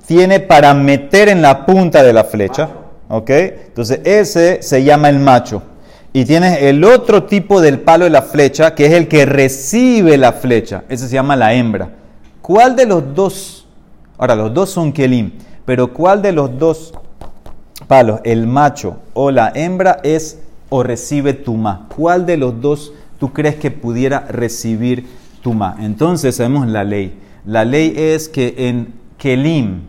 tiene 0.06 0.40
para 0.40 0.74
meter 0.74 1.30
en 1.30 1.42
la 1.42 1.66
punta 1.66 2.04
de 2.04 2.14
la 2.14 2.24
flecha. 2.24 2.70
¿Ok? 3.10 3.30
Entonces 3.30 4.00
ese 4.06 4.62
se 4.62 4.84
llama 4.84 5.10
el 5.10 5.20
macho. 5.20 5.64
Y 6.14 6.26
tienes 6.26 6.62
el 6.62 6.84
otro 6.84 7.24
tipo 7.24 7.62
del 7.62 7.80
palo 7.80 8.06
de 8.06 8.12
la 8.12 8.22
flecha, 8.22 8.74
que 8.76 8.86
es 8.86 8.94
el 8.94 9.08
que 9.08 9.26
recibe 9.26 10.18
la 10.18 10.34
flecha. 10.34 10.84
Ese 10.90 11.08
se 11.08 11.16
llama 11.16 11.36
la 11.36 11.54
hembra. 11.54 11.90
¿Cuál 12.42 12.76
de 12.76 12.86
los 12.86 13.14
dos? 13.14 13.68
Ahora, 14.18 14.36
los 14.36 14.54
dos 14.54 14.70
son 14.70 14.92
kelim, 14.92 15.32
pero 15.66 15.92
¿cuál 15.94 16.22
de 16.22 16.32
los 16.32 16.58
dos 16.58 16.94
palos, 17.88 18.22
el 18.24 18.48
macho 18.48 19.00
o 19.14 19.32
la 19.32 19.52
hembra, 19.54 20.00
es 20.04 20.40
o 20.70 20.84
recibe 20.84 21.34
tuma? 21.34 21.88
¿Cuál 21.96 22.26
de 22.26 22.38
los 22.38 22.62
dos 22.62 22.94
tú 23.20 23.34
crees 23.34 23.56
que 23.56 23.72
pudiera 23.72 24.22
recibir 24.30 25.06
tuma? 25.42 25.76
Entonces 25.80 26.36
sabemos 26.36 26.68
la 26.68 26.84
ley. 26.84 27.18
La 27.46 27.66
ley 27.66 27.94
es 27.96 28.30
que 28.30 28.54
en 28.58 28.94
kelim, 29.18 29.82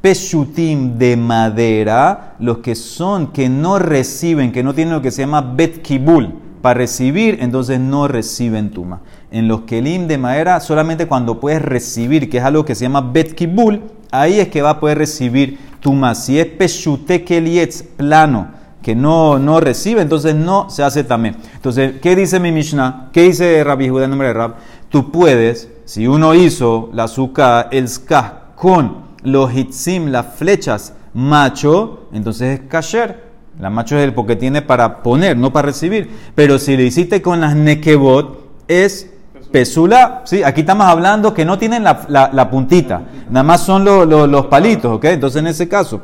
peshutim 0.00 0.98
de 0.98 1.16
madera, 1.16 2.36
los 2.38 2.58
que 2.58 2.74
son, 2.74 3.28
que 3.28 3.48
no 3.48 3.78
reciben, 3.78 4.52
que 4.52 4.62
no 4.62 4.74
tienen 4.74 4.94
lo 4.94 5.02
que 5.02 5.10
se 5.10 5.22
llama 5.22 5.40
bet 5.40 5.82
kibul, 5.82 6.34
para 6.62 6.78
recibir, 6.78 7.38
entonces 7.40 7.80
no 7.80 8.06
reciben 8.06 8.70
tuma. 8.70 9.00
En 9.30 9.48
los 9.48 9.62
kelim 9.62 10.06
de 10.06 10.18
madera, 10.18 10.60
solamente 10.60 11.06
cuando 11.06 11.40
puedes 11.40 11.62
recibir, 11.62 12.28
que 12.28 12.38
es 12.38 12.44
algo 12.44 12.64
que 12.64 12.74
se 12.74 12.84
llama 12.84 13.00
bet 13.00 13.34
kibul, 13.34 13.82
ahí 14.10 14.40
es 14.40 14.48
que 14.48 14.62
va 14.62 14.70
a 14.70 14.80
poder 14.80 14.98
recibir 14.98 15.58
tuma. 15.80 16.14
Si 16.14 16.38
es 16.38 16.46
peshute 16.46 17.24
kelietz, 17.24 17.82
plano, 17.82 18.48
que 18.82 18.94
no, 18.94 19.38
no 19.38 19.60
recibe, 19.60 20.00
entonces 20.00 20.34
no 20.34 20.70
se 20.70 20.82
hace 20.82 21.04
también. 21.04 21.36
Entonces, 21.54 21.94
¿qué 22.00 22.16
dice 22.16 22.40
mi 22.40 22.52
Mishnah? 22.52 23.10
¿Qué 23.12 23.22
dice 23.22 23.62
Rabbi 23.64 23.88
Judá 23.88 24.04
en 24.04 24.10
nombre 24.10 24.28
de 24.28 24.34
Rab? 24.34 24.56
Tú 24.88 25.10
puedes, 25.10 25.68
si 25.84 26.06
uno 26.06 26.34
hizo 26.34 26.90
la 26.92 27.04
azúcar, 27.04 27.68
el 27.72 27.88
skah, 27.88 28.52
con 28.54 29.10
los 29.22 29.54
hitzim, 29.54 30.06
las 30.06 30.34
flechas, 30.36 30.94
macho, 31.14 32.08
entonces 32.12 32.60
es 32.60 32.68
kasher. 32.68 33.30
La 33.58 33.68
macho 33.68 33.98
es 33.98 34.04
el 34.04 34.14
porque 34.14 34.36
tiene 34.36 34.62
para 34.62 35.02
poner, 35.02 35.36
no 35.36 35.52
para 35.52 35.66
recibir. 35.66 36.10
Pero 36.34 36.58
si 36.58 36.76
lo 36.76 36.82
hiciste 36.82 37.20
con 37.20 37.40
las 37.40 37.54
nekebot, 37.54 38.40
es 38.68 39.10
pesula. 39.52 40.22
¿sí? 40.24 40.42
Aquí 40.42 40.60
estamos 40.60 40.86
hablando 40.86 41.32
que 41.34 41.44
no 41.44 41.58
tienen 41.58 41.84
la, 41.84 42.00
la- 42.08 42.50
puntita, 42.50 43.02
nada 43.30 43.42
más 43.42 43.60
son 43.62 43.84
lo- 43.84 44.04
lo- 44.04 44.26
los 44.26 44.46
palitos, 44.46 44.92
¿ok? 44.96 45.04
Entonces 45.06 45.40
en 45.40 45.46
ese 45.48 45.68
caso, 45.68 46.02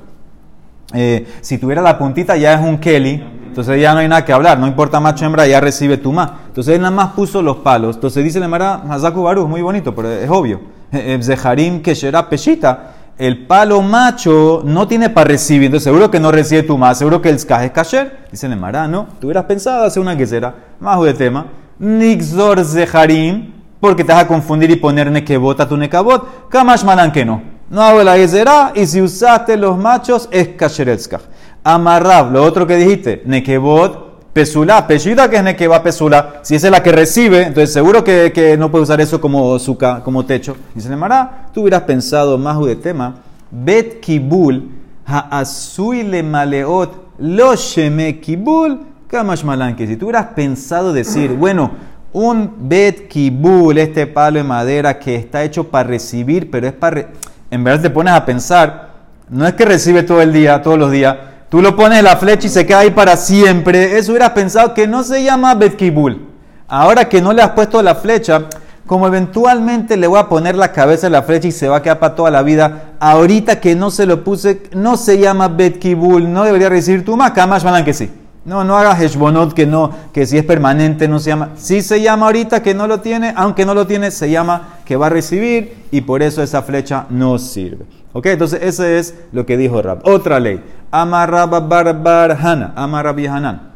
eh, 0.94 1.26
si 1.40 1.58
tuviera 1.58 1.82
la 1.82 1.98
puntita 1.98 2.36
ya 2.36 2.54
es 2.54 2.60
un 2.60 2.78
Kelly, 2.78 3.22
entonces 3.48 3.80
ya 3.80 3.92
no 3.94 4.00
hay 4.00 4.08
nada 4.08 4.24
que 4.24 4.32
hablar, 4.32 4.58
no 4.58 4.66
importa 4.66 5.00
macho 5.00 5.24
hembra, 5.24 5.46
ya 5.46 5.60
recibe 5.60 5.96
tu 5.96 6.12
más. 6.12 6.30
Entonces 6.48 6.74
él 6.74 6.80
nada 6.82 6.90
más 6.94 7.08
puso 7.12 7.40
los 7.40 7.56
palos. 7.58 7.96
Entonces 7.96 8.22
dice 8.22 8.38
la 8.38 8.48
Mara 8.48 8.82
Hazaku 8.88 9.22
Baruch, 9.22 9.48
muy 9.48 9.62
bonito, 9.62 9.94
pero 9.94 10.10
es 10.12 10.28
obvio. 10.30 10.60
Eh, 10.92 11.18
Zeharim 11.22 11.80
que 11.82 11.94
será 11.94 12.28
peshita. 12.28 12.92
El 13.18 13.46
palo 13.46 13.80
macho 13.80 14.60
no 14.62 14.86
tiene 14.86 15.08
para 15.08 15.28
recibir, 15.28 15.64
entonces 15.66 15.84
seguro 15.84 16.10
que 16.10 16.20
no 16.20 16.30
recibe 16.30 16.64
tu 16.64 16.76
más, 16.76 16.98
seguro 16.98 17.22
que 17.22 17.30
el 17.30 17.38
skaj 17.40 17.64
es 17.64 17.70
kasher. 17.70 18.18
Dice 18.30 18.46
la 18.46 18.56
Mara, 18.56 18.86
no, 18.86 19.06
tú 19.18 19.28
hubieras 19.28 19.46
pensado 19.46 19.84
hacer 19.86 20.02
una 20.02 20.14
quesera, 20.18 20.54
más 20.80 21.00
de 21.02 21.14
tema. 21.14 21.46
Nixor 21.78 22.64
Zeharim, 22.64 23.52
porque 23.80 24.04
te 24.04 24.12
vas 24.12 24.22
a 24.22 24.26
confundir 24.26 24.70
y 24.70 24.76
poner 24.76 25.10
nekebot 25.10 25.60
a 25.60 25.68
tu 25.68 25.76
nekabot. 25.76 26.48
Kamash 26.48 26.84
malan 26.84 27.12
que 27.12 27.24
no. 27.24 27.42
No 27.68 27.82
hago 27.82 28.02
la 28.02 28.16
gezerá 28.16 28.72
y 28.74 28.86
si 28.86 29.02
usaste 29.02 29.56
los 29.56 29.76
machos 29.76 30.28
es 30.30 30.48
kasheretskaj. 30.48 31.20
Amarrab, 31.64 32.32
lo 32.32 32.44
otro 32.44 32.66
que 32.66 32.76
dijiste, 32.76 33.22
nekebot, 33.24 34.06
pesula, 34.32 34.86
peshita 34.86 35.30
que 35.30 35.36
es 35.36 35.42
nekeba 35.42 35.82
pesula. 35.82 36.40
Si 36.42 36.54
esa 36.54 36.68
es 36.68 36.70
la 36.70 36.82
que 36.82 36.92
recibe, 36.92 37.42
entonces 37.42 37.72
seguro 37.72 38.04
que, 38.04 38.32
que 38.32 38.56
no 38.56 38.70
puede 38.70 38.84
usar 38.84 39.00
eso 39.00 39.20
como 39.20 39.58
suka, 39.58 40.02
como 40.04 40.24
techo. 40.26 40.56
Dice 40.74 40.88
Nemara, 40.90 41.48
tú 41.54 41.62
hubieras 41.62 41.82
pensado 41.82 42.36
más 42.36 42.60
de 42.60 42.76
tema, 42.76 43.14
bet 43.50 44.00
kibul, 44.00 44.68
ha'asui 45.06 46.02
le 46.02 46.22
maleot, 46.22 46.90
lo 47.18 47.56
sheme 47.56 48.20
kibul, 48.20 48.80
que 49.08 49.86
si 49.86 49.96
tú 49.96 50.06
hubieras 50.06 50.26
pensado 50.34 50.92
decir, 50.92 51.32
bueno, 51.32 51.70
un 52.12 52.68
bet 52.68 53.08
kibul, 53.08 53.78
este 53.78 54.06
palo 54.06 54.38
de 54.38 54.44
madera 54.44 54.98
que 54.98 55.14
está 55.14 55.44
hecho 55.44 55.68
para 55.68 55.88
recibir, 55.88 56.50
pero 56.50 56.66
es 56.66 56.72
para... 56.72 57.08
En 57.50 57.62
verdad 57.62 57.82
te 57.82 57.90
pones 57.90 58.14
a 58.14 58.24
pensar, 58.24 58.90
no 59.28 59.46
es 59.46 59.54
que 59.54 59.64
recibe 59.64 60.02
todo 60.02 60.20
el 60.20 60.32
día, 60.32 60.60
todos 60.60 60.78
los 60.78 60.90
días. 60.90 61.16
Tú 61.48 61.62
lo 61.62 61.76
pones 61.76 62.02
la 62.02 62.16
flecha 62.16 62.48
y 62.48 62.50
se 62.50 62.66
queda 62.66 62.80
ahí 62.80 62.90
para 62.90 63.16
siempre. 63.16 63.96
Eso 63.96 64.10
hubieras 64.10 64.30
pensado 64.30 64.74
que 64.74 64.88
no 64.88 65.04
se 65.04 65.22
llama 65.22 65.54
bet 65.54 65.76
kibul. 65.76 66.26
Ahora 66.66 67.08
que 67.08 67.22
no 67.22 67.32
le 67.32 67.42
has 67.42 67.50
puesto 67.50 67.80
la 67.82 67.94
flecha, 67.94 68.46
como 68.86 69.06
eventualmente 69.06 69.96
le 69.96 70.08
voy 70.08 70.18
a 70.18 70.28
poner 70.28 70.56
la 70.56 70.72
cabeza 70.72 71.06
en 71.06 71.12
la 71.12 71.22
flecha 71.22 71.46
y 71.46 71.52
se 71.52 71.68
va 71.68 71.76
a 71.76 71.82
quedar 71.82 72.00
para 72.00 72.16
toda 72.16 72.32
la 72.32 72.42
vida, 72.42 72.94
ahorita 72.98 73.60
que 73.60 73.76
no 73.76 73.92
se 73.92 74.04
lo 74.04 74.24
puse, 74.24 74.64
no 74.72 74.96
se 74.96 75.18
llama 75.18 75.46
bet 75.46 75.78
kibul, 75.78 76.32
no 76.32 76.42
debería 76.42 76.68
recibir 76.68 77.04
tu 77.04 77.16
más, 77.16 77.32
más 77.46 77.82
que 77.84 77.92
sí. 77.92 78.10
No, 78.46 78.62
no 78.62 78.76
hagas 78.78 79.00
heshbonot 79.00 79.54
que 79.54 79.66
no, 79.66 79.90
que 80.12 80.24
si 80.24 80.38
es 80.38 80.44
permanente 80.44 81.08
no 81.08 81.18
se 81.18 81.30
llama. 81.30 81.50
Si 81.56 81.82
se 81.82 82.00
llama 82.00 82.26
ahorita 82.26 82.62
que 82.62 82.74
no 82.74 82.86
lo 82.86 83.00
tiene, 83.00 83.34
aunque 83.36 83.66
no 83.66 83.74
lo 83.74 83.88
tiene, 83.88 84.12
se 84.12 84.30
llama 84.30 84.78
que 84.84 84.96
va 84.96 85.06
a 85.06 85.10
recibir 85.10 85.86
y 85.90 86.02
por 86.02 86.22
eso 86.22 86.44
esa 86.44 86.62
flecha 86.62 87.06
no 87.10 87.38
sirve. 87.40 87.86
Ok, 88.12 88.26
entonces 88.26 88.60
ese 88.62 88.98
es 89.00 89.14
lo 89.32 89.44
que 89.44 89.56
dijo 89.56 89.82
Rab. 89.82 90.00
Otra 90.04 90.38
ley. 90.38 90.62
Amarraba 90.92 91.58
barbar 91.58 92.38
hana, 92.40 92.72
amarrabi 92.76 93.26
hanan. 93.26 93.72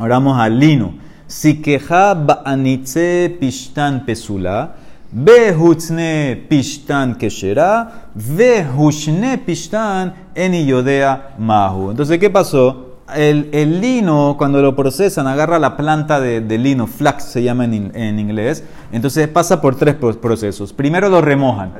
Ahora 0.00 0.16
vamos 0.16 0.36
al 0.36 0.58
lino. 0.58 0.94
Si 1.28 1.62
queja 1.62 2.14
ba'anitze 2.14 3.36
pishtan 3.38 4.04
pesula, 4.04 4.74
behutzne 5.12 6.44
pishtan 6.48 7.14
keshera, 7.16 8.08
vehushne 8.16 9.38
pishtan 9.38 10.12
eni 10.34 10.66
yodea 10.66 11.36
mahu. 11.38 11.92
Entonces, 11.92 12.18
¿qué 12.18 12.28
pasó? 12.28 12.91
El, 13.16 13.50
el 13.52 13.80
lino, 13.80 14.36
cuando 14.38 14.60
lo 14.62 14.74
procesan, 14.76 15.26
agarra 15.26 15.58
la 15.58 15.76
planta 15.76 16.20
de, 16.20 16.40
de 16.40 16.58
lino, 16.58 16.86
flax 16.86 17.24
se 17.24 17.42
llama 17.42 17.64
en, 17.64 17.74
in- 17.74 17.92
en 17.94 18.18
inglés. 18.18 18.64
Entonces 18.92 19.28
pasa 19.28 19.60
por 19.60 19.76
tres 19.76 19.94
pro- 19.94 20.20
procesos. 20.20 20.72
Primero 20.72 21.08
lo 21.08 21.20
remojan. 21.20 21.72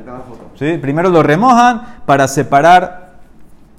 ¿sí? 0.58 0.78
Primero 0.78 1.10
lo 1.10 1.22
remojan 1.22 1.82
para 2.06 2.28
separar, 2.28 3.14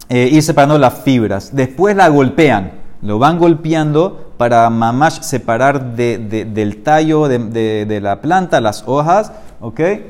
eh, 0.09 0.29
ir 0.31 0.41
separando 0.43 0.77
las 0.77 0.93
fibras. 1.03 1.55
Después 1.55 1.95
la 1.95 2.07
golpean. 2.09 2.71
Lo 3.01 3.19
van 3.19 3.37
golpeando 3.37 4.31
para 4.37 4.69
mamash 4.69 5.19
separar 5.21 5.95
de- 5.95 6.17
de- 6.17 6.45
del 6.45 6.83
tallo 6.83 7.27
de, 7.27 7.99
la 8.01 8.21
planta 8.21 8.61
las 8.61 8.83
hojas. 8.87 9.31
¿Ok? 9.59 9.79
El 9.79 10.03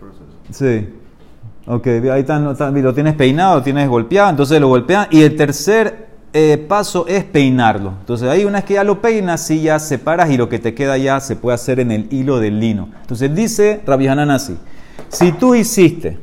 proceso. 0.00 0.24
Sí. 0.50 0.88
Ok, 1.66 1.86
ahí 1.86 2.20
está- 2.20 2.38
lo 2.38 2.94
tienes 2.94 3.14
peinado, 3.14 3.56
lo 3.56 3.62
tienes 3.62 3.88
golpeado, 3.88 4.30
entonces 4.30 4.60
lo 4.60 4.68
golpean. 4.68 5.06
Y 5.10 5.22
el 5.22 5.36
tercer 5.36 6.04
eh, 6.36 6.58
paso 6.68 7.06
es 7.06 7.22
peinarlo. 7.22 7.92
Entonces 8.00 8.28
ahí 8.28 8.44
una 8.44 8.58
vez 8.58 8.64
que 8.64 8.74
ya 8.74 8.82
lo 8.82 9.00
peinas, 9.00 9.46
sí 9.46 9.62
ya 9.62 9.78
separas 9.78 10.30
y 10.30 10.36
lo 10.36 10.48
que 10.48 10.58
te 10.58 10.74
queda 10.74 10.98
ya 10.98 11.20
se 11.20 11.36
puede 11.36 11.54
hacer 11.54 11.78
en 11.78 11.92
el 11.92 12.08
hilo 12.12 12.40
del 12.40 12.58
lino. 12.58 12.88
Entonces 13.02 13.32
dice 13.32 13.80
Rabbi 13.86 14.08
Hanan 14.08 14.32
así, 14.32 14.56
si 15.08 15.30
tú 15.30 15.54
hiciste 15.54 16.18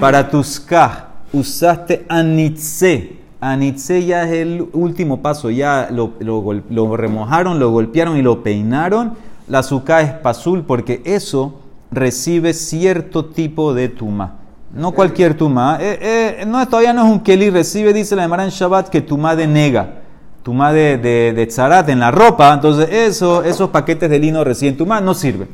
para 0.00 0.28
tus 0.28 0.58
kaj, 0.58 1.04
usaste 1.32 2.04
anitze, 2.08 3.18
anitze 3.40 4.04
ya 4.04 4.24
es 4.24 4.32
el 4.32 4.66
último 4.72 5.22
paso, 5.22 5.48
ya 5.48 5.88
lo, 5.92 6.96
remojaron, 6.96 7.60
lo 7.60 7.70
golpearon 7.70 8.16
y 8.16 8.22
lo 8.22 8.42
peinaron, 8.42 9.12
la 9.46 9.60
azúcar 9.60 10.02
es 10.04 10.10
pasul 10.10 10.64
porque 10.64 11.02
eso 11.04 11.60
recibe 11.92 12.52
cierto 12.52 13.26
tipo 13.26 13.74
de 13.74 13.88
tuma. 13.88 14.41
No 14.74 14.92
cualquier 14.92 15.34
tuma. 15.34 15.78
Eh, 15.80 15.98
eh, 16.40 16.44
no, 16.46 16.66
todavía 16.66 16.92
no 16.92 17.04
es 17.04 17.12
un 17.12 17.20
keli, 17.20 17.50
recibe, 17.50 17.92
dice 17.92 18.16
la 18.16 18.24
Emara 18.24 18.44
en 18.44 18.50
Shabbat, 18.50 18.88
que 18.88 19.02
tuma 19.02 19.36
de 19.36 19.46
nega. 19.46 19.98
Tuma 20.42 20.72
de, 20.72 20.96
de, 20.96 21.32
de 21.34 21.46
tzarat 21.46 21.88
en 21.90 22.00
la 22.00 22.10
ropa. 22.10 22.52
Entonces, 22.52 22.88
eso, 22.90 23.44
esos 23.44 23.70
paquetes 23.70 24.08
de 24.08 24.18
lino 24.18 24.42
reciben 24.42 24.76
tuma, 24.76 25.00
no 25.00 25.14
sirve. 25.14 25.46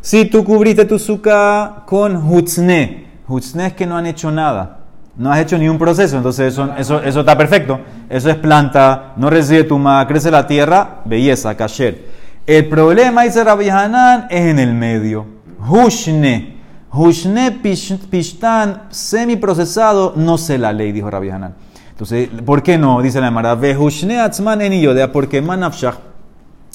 Si 0.00 0.26
tú 0.26 0.44
cubriste 0.44 0.84
tu 0.84 0.98
suka 0.98 1.82
con 1.86 2.16
hutzne, 2.16 3.06
hutzne 3.26 3.68
es 3.68 3.72
que 3.72 3.86
no 3.86 3.96
han 3.96 4.06
hecho 4.06 4.30
nada. 4.30 4.80
No 5.16 5.32
has 5.32 5.40
hecho 5.40 5.58
ni 5.58 5.68
un 5.68 5.78
proceso, 5.78 6.16
entonces 6.16 6.52
eso, 6.52 6.70
eso, 6.78 7.02
eso 7.02 7.20
está 7.20 7.36
perfecto. 7.36 7.80
Eso 8.08 8.30
es 8.30 8.36
planta, 8.36 9.14
no 9.16 9.28
recibe 9.28 9.64
tuma, 9.64 10.06
crece 10.06 10.30
la 10.30 10.46
tierra, 10.46 11.00
belleza, 11.04 11.56
kasher. 11.56 12.06
El 12.46 12.68
problema, 12.68 13.24
dice 13.24 13.42
Rabbi 13.42 13.68
Hanan, 13.68 14.28
es 14.30 14.42
en 14.42 14.60
el 14.60 14.74
medio. 14.74 15.26
Hushne. 15.68 16.57
Hushne 16.92 17.60
pish- 17.62 17.98
pishtan 18.08 18.84
semiprocesado, 18.90 20.14
no 20.16 20.38
sé 20.38 20.58
la 20.58 20.72
ley, 20.72 20.92
dijo 20.92 21.10
Rabbi 21.10 21.30
Hanan. 21.30 21.54
Entonces, 21.90 22.28
¿por 22.44 22.62
qué 22.62 22.78
no? 22.78 23.02
Dice 23.02 23.20
la 23.20 23.30
Mara, 23.30 23.54
ve 23.54 23.76
Hushne 23.76 24.20
atzman 24.20 24.62
en 24.62 24.80
yodea, 24.80 25.12
porque 25.12 25.42
manafshach. 25.42 25.96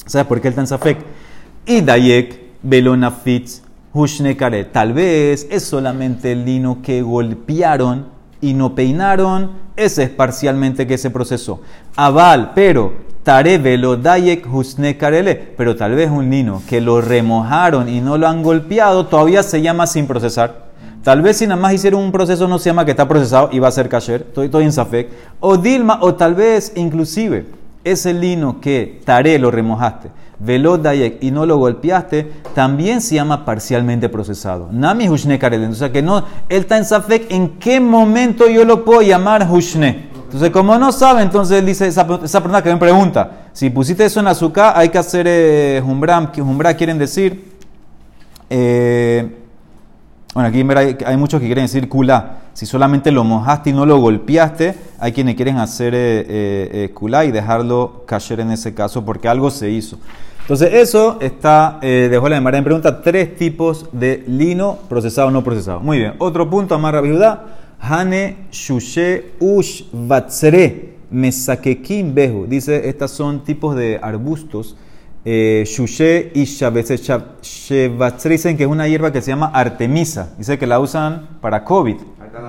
¿Sabes 0.06 0.26
por 0.26 0.40
qué 0.40 0.48
el 0.48 0.54
Tanzafek? 0.54 0.98
Y 1.66 1.80
Dayek, 1.80 2.40
Belonafitz, 2.62 3.62
Hushne 3.92 4.36
Kare. 4.36 4.64
Tal 4.66 4.92
vez 4.92 5.46
es 5.50 5.64
solamente 5.64 6.32
el 6.32 6.44
lino 6.44 6.82
que 6.82 7.00
golpearon 7.00 8.06
y 8.40 8.52
no 8.52 8.74
peinaron. 8.74 9.52
Ese 9.76 10.04
es 10.04 10.10
parcialmente 10.10 10.86
que 10.86 10.98
se 10.98 11.10
procesó. 11.10 11.62
Aval, 11.96 12.52
pero 12.54 12.92
Tare 13.24 13.56
Velo 13.56 13.96
Dayek 13.96 14.46
Hushne 14.46 14.98
Karele. 14.98 15.34
Pero 15.56 15.74
tal 15.74 15.94
vez 15.94 16.10
un 16.10 16.30
lino 16.30 16.62
que 16.68 16.80
lo 16.80 17.00
remojaron 17.00 17.88
y 17.88 18.00
no 18.00 18.18
lo 18.18 18.28
han 18.28 18.42
golpeado 18.42 19.06
todavía 19.06 19.42
se 19.42 19.62
llama 19.62 19.86
sin 19.86 20.06
procesar. 20.06 20.64
Tal 21.02 21.22
vez 21.22 21.38
si 21.38 21.46
nada 21.46 21.60
más 21.60 21.72
hicieron 21.72 22.02
un 22.02 22.12
proceso 22.12 22.46
no 22.46 22.58
se 22.58 22.70
llama 22.70 22.84
que 22.84 22.92
está 22.92 23.08
procesado 23.08 23.48
y 23.50 23.58
va 23.58 23.68
a 23.68 23.72
ser 23.72 23.88
kasher. 23.88 24.26
Estoy, 24.36 24.64
en 24.64 24.72
Safek. 24.72 25.08
O 25.40 25.56
Dilma, 25.56 25.98
o 26.02 26.14
tal 26.14 26.34
vez 26.34 26.72
inclusive 26.76 27.46
ese 27.82 28.14
lino 28.14 28.60
que 28.60 29.00
taré 29.04 29.38
lo 29.38 29.50
remojaste, 29.50 30.08
veló 30.38 30.78
dayek 30.78 31.22
y 31.22 31.30
no 31.30 31.44
lo 31.44 31.58
golpeaste, 31.58 32.32
también 32.54 33.02
se 33.02 33.16
llama 33.16 33.44
parcialmente 33.44 34.08
procesado. 34.08 34.68
Nami 34.72 35.08
hushne 35.08 35.38
karelen. 35.38 35.72
O 35.72 35.92
que 35.92 36.02
no, 36.02 36.24
él 36.48 36.60
está 36.62 36.78
en 36.78 36.84
Safek, 36.86 37.30
¿en 37.30 37.58
qué 37.58 37.80
momento 37.80 38.48
yo 38.48 38.64
lo 38.64 38.84
puedo 38.84 39.02
llamar 39.02 39.46
hushne? 39.50 40.13
Entonces, 40.34 40.50
como 40.50 40.76
no 40.76 40.90
sabe, 40.90 41.22
entonces 41.22 41.64
dice, 41.64 41.86
esa, 41.86 42.04
persona 42.08 42.60
que 42.60 42.68
me 42.68 42.76
pregunta, 42.76 43.46
si 43.52 43.70
pusiste 43.70 44.04
eso 44.04 44.18
en 44.18 44.26
azúcar, 44.26 44.72
hay 44.74 44.88
que 44.88 44.98
hacer 44.98 45.26
eh, 45.28 45.80
jumbram, 45.80 46.32
que 46.32 46.42
jumbra 46.42 46.74
quieren 46.74 46.98
decir, 46.98 47.52
eh, 48.50 49.32
bueno, 50.34 50.48
aquí 50.48 50.66
hay, 51.06 51.16
muchos 51.16 51.40
que 51.40 51.46
quieren 51.46 51.66
decir 51.66 51.88
kulá. 51.88 52.38
Si 52.52 52.66
solamente 52.66 53.12
lo 53.12 53.22
mojaste 53.22 53.70
y 53.70 53.72
no 53.74 53.86
lo 53.86 53.98
golpeaste, 53.98 54.74
hay 54.98 55.12
quienes 55.12 55.36
quieren 55.36 55.58
hacer 55.58 55.94
eh, 55.94 56.26
eh, 56.28 56.70
eh, 56.72 56.90
kulá 56.92 57.24
y 57.24 57.30
dejarlo 57.30 58.02
caer 58.04 58.40
en 58.40 58.50
ese 58.50 58.74
caso 58.74 59.04
porque 59.04 59.28
algo 59.28 59.52
se 59.52 59.70
hizo. 59.70 60.00
Entonces, 60.40 60.74
eso 60.74 61.18
está, 61.20 61.78
eh, 61.80 62.08
dejó 62.10 62.28
la 62.28 62.36
Gemara 62.36 62.58
en 62.58 62.64
pregunta, 62.64 63.02
tres 63.02 63.36
tipos 63.36 63.86
de 63.92 64.24
lino 64.26 64.78
procesado 64.88 65.28
o 65.28 65.30
no 65.30 65.44
procesado. 65.44 65.78
Muy 65.78 65.98
bien. 65.98 66.14
Otro 66.18 66.50
punto, 66.50 66.74
Amarra 66.74 67.00
Viudá. 67.00 67.44
Hane 67.88 68.36
shushe 68.50 69.32
ush 69.40 69.84
vatsre 69.92 70.94
mesakekim 71.10 72.14
behu. 72.14 72.46
Dice, 72.46 72.88
estas 72.88 73.10
son 73.10 73.44
tipos 73.44 73.76
de 73.76 73.98
arbustos. 74.02 74.76
Eh, 75.24 75.64
shushe 75.66 76.32
y. 76.34 76.44
Shevatzre 76.44 78.30
dicen 78.30 78.56
que 78.56 78.64
es 78.64 78.68
una 78.68 78.88
hierba 78.88 79.12
que 79.12 79.20
se 79.20 79.30
llama 79.30 79.50
artemisa. 79.52 80.30
Dice 80.38 80.58
que 80.58 80.66
la 80.66 80.80
usan 80.80 81.28
para 81.40 81.64
COVID, 81.64 81.96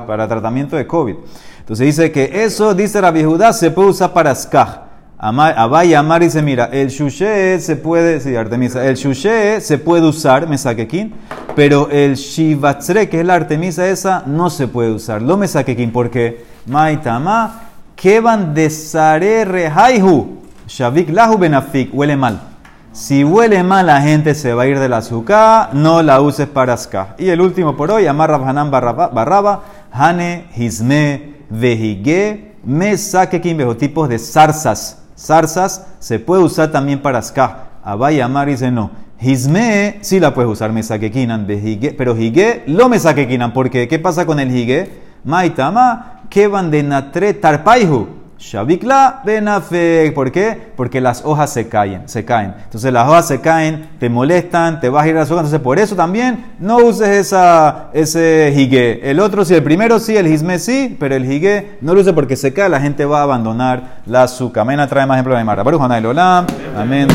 para 0.08 0.28
tratamiento 0.28 0.76
de 0.76 0.88
COVID. 0.88 1.16
Entonces 1.60 1.86
dice 1.86 2.12
que 2.12 2.44
eso, 2.44 2.74
dice 2.74 3.02
la 3.02 3.12
Judá, 3.12 3.52
se 3.52 3.72
puede 3.72 3.90
usar 3.90 4.14
para 4.14 4.36
skaj. 4.36 4.86
Abay 5.18 5.94
Amar 5.94 6.22
dice, 6.22 6.42
mira, 6.42 6.66
el 6.66 6.90
shushe 6.90 7.60
se 7.60 7.76
puede, 7.76 8.20
sí, 8.20 8.36
Artemisa, 8.36 8.86
el 8.86 8.96
shushe 8.96 9.60
se 9.62 9.78
puede 9.78 10.06
usar, 10.06 10.48
mesakekin, 10.48 11.14
pero 11.56 11.90
el 11.90 12.16
shivatzre, 12.16 13.10
que 13.10 13.22
es 13.22 13.26
la 13.26 13.36
Artemisa 13.36 13.88
esa, 13.88 14.24
no 14.26 14.50
se 14.50 14.68
puede 14.68 14.92
usar. 14.92 15.22
Lo 15.22 15.38
mesakekin, 15.38 15.92
porque 15.92 16.46
maitama, 16.66 17.62
kevan 17.96 18.54
de 18.54 18.70
sare 18.70 19.46
rehaihu, 19.46 20.42
shavik 20.68 21.10
lahu 21.10 21.38
benafik, 21.38 21.94
huele 21.94 22.16
mal. 22.16 22.40
Si 22.92 23.24
huele 23.24 23.64
mal, 23.64 23.88
la 23.88 24.02
gente 24.02 24.36
se 24.36 24.54
va 24.54 24.64
a 24.64 24.68
ir 24.68 24.80
del 24.80 24.94
azúcar, 24.94 25.70
no 25.74 26.02
la 26.02 26.22
uses 26.22 26.48
para 26.48 26.78
ska. 26.78 27.16
Y 27.18 27.30
el 27.30 27.42
último 27.42 27.76
por 27.76 27.92
hoy, 27.92 28.08
Amar 28.08 28.30
Rabhanan 28.30 28.72
Barraba, 28.72 29.64
Hane, 29.92 30.46
Hizme, 30.56 31.34
Vehige, 31.50 32.54
Mesakekin, 32.64 33.76
tipos 33.78 34.10
de 34.10 34.18
zarzas 34.18 35.06
zarzas 35.18 35.88
se 36.00 36.20
puede 36.20 36.44
usar 36.44 36.72
también 36.72 37.02
para 37.02 37.22
ska. 37.22 37.68
Abaya 37.84 38.26
Amar 38.26 38.48
dice 38.48 38.72
no. 38.72 38.92
Hizme 39.26 39.98
sí 40.02 40.20
la 40.20 40.36
puedes 40.36 40.52
usar, 40.52 40.72
me 40.72 40.84
saquequinan, 40.84 41.48
pero 41.98 42.16
hige 42.16 42.62
lo 42.68 42.90
me 42.90 43.00
saquequinan, 43.00 43.54
porque 43.54 43.88
¿qué 43.88 43.98
pasa 43.98 44.28
con 44.28 44.40
el 44.40 44.56
hige? 44.56 44.88
Maitama, 45.24 46.22
que 46.30 46.48
van 46.48 46.70
de 46.70 46.84
natre 46.84 47.34
tarpaihu. 47.34 48.08
Shabikla 48.38 49.22
benafek. 49.26 50.14
¿Por 50.14 50.32
qué? 50.32 50.74
Porque 50.76 51.02
las 51.02 51.24
hojas 51.26 51.52
se 51.52 51.68
caen, 51.68 52.08
se 52.08 52.24
caen. 52.24 52.54
Entonces 52.66 52.94
las 52.94 53.08
hojas 53.08 53.28
se 53.28 53.42
caen, 53.42 53.90
te 53.98 54.10
molestan, 54.10 54.80
te 54.80 54.90
vas 54.90 55.06
a 55.06 55.08
ir 55.08 55.16
a 55.16 55.20
la 55.20 55.24
hojas. 55.24 55.38
Entonces 55.38 55.62
por 55.62 55.80
eso 55.80 55.96
también 55.96 56.46
no 56.60 56.78
uses 56.78 57.08
esa, 57.08 57.88
ese 57.94 58.54
higué. 58.56 59.10
El 59.10 59.20
otro 59.20 59.44
sí, 59.44 59.56
el 59.56 59.64
primero 59.64 60.00
sí, 60.00 60.16
el 60.16 60.28
hisme 60.28 60.60
sí, 60.60 60.96
pero 61.00 61.16
el 61.16 61.32
higué 61.32 61.78
no 61.82 61.96
lo 61.96 62.02
uses 62.02 62.14
porque 62.14 62.36
se 62.36 62.54
cae, 62.54 62.70
la 62.70 62.80
gente 62.80 63.06
va 63.06 63.22
a 63.22 63.24
abandonar 63.24 64.02
la 64.06 64.24
azúcar. 64.24 64.62
Amén, 64.62 64.80
trae 64.88 65.08
más 65.08 65.16
ejemplos 65.16 65.38
de 65.38 65.44
Mara. 65.44 65.64
Amén. 66.78 67.08